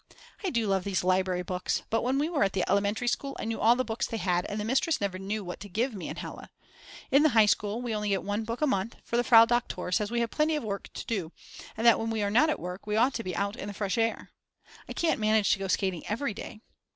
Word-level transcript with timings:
I 0.43 0.49
do 0.49 0.65
love 0.65 0.83
these 0.83 1.03
library 1.03 1.43
books, 1.43 1.83
but 1.91 2.01
when 2.01 2.17
we 2.17 2.27
were 2.27 2.43
at 2.43 2.53
the 2.53 2.63
elementary 2.67 3.07
school 3.07 3.37
I 3.39 3.45
knew 3.45 3.59
all 3.61 3.75
the 3.75 3.85
books 3.85 4.07
they 4.07 4.17
had 4.17 4.45
and 4.47 4.59
the 4.59 4.65
mistress 4.65 4.99
never 4.99 5.19
knew 5.19 5.43
what 5.43 5.59
to 5.59 5.69
give 5.69 5.93
me 5.93 6.09
and 6.09 6.17
Hella. 6.17 6.49
In 7.11 7.21
the 7.21 7.29
high 7.37 7.45
school 7.45 7.83
we 7.83 7.91
get 7.91 7.97
only 7.97 8.17
one 8.17 8.43
book 8.43 8.61
a 8.63 8.65
month, 8.65 8.95
for 9.03 9.15
the 9.15 9.23
Frau 9.23 9.45
Doktor 9.45 9.91
says 9.91 10.09
we 10.09 10.21
have 10.21 10.31
plenty 10.31 10.55
of 10.55 10.63
work 10.63 10.91
to 10.93 11.05
do, 11.05 11.31
and 11.77 11.85
that 11.85 11.99
when 11.99 12.09
we 12.09 12.23
are 12.23 12.31
not 12.31 12.49
at 12.49 12.59
work 12.59 12.87
we 12.87 12.95
ought 12.95 13.13
to 13.13 13.23
be 13.23 13.35
out 13.35 13.55
in 13.55 13.67
the 13.67 13.75
fresh 13.75 13.99
air. 13.99 14.31
I 14.89 14.93
can't 14.93 15.19
manage 15.19 15.51
to 15.51 15.59
go 15.59 15.67
skating 15.67 16.01
every 16.07 16.33
day. 16.33 16.61